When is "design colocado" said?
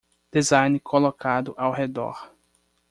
0.31-1.53